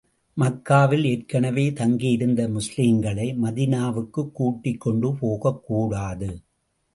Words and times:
மக்காவில் 0.37 1.05
ஏற்கனவே 1.05 1.73
தங்கியிருந்த 1.73 2.47
முஸ்லிம்களை, 2.47 3.37
மதீனாவுக்குக் 3.43 4.31
கூட்டிக் 4.31 4.81
கொண்டு 4.81 5.15
போகக் 5.15 5.65
கூடாது. 5.65 6.41